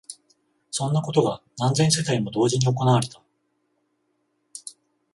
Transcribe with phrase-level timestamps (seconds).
[0.71, 3.21] そんなことが何千世帯も同時に行われた